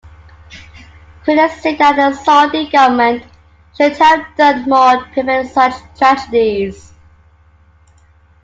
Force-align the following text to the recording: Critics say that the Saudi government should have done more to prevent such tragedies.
Critics 1.23 1.61
say 1.61 1.75
that 1.75 1.95
the 1.95 2.15
Saudi 2.23 2.71
government 2.71 3.23
should 3.77 3.95
have 3.97 4.35
done 4.35 4.63
more 4.67 4.97
to 5.03 5.11
prevent 5.13 5.49
such 5.51 5.75
tragedies. 5.95 6.91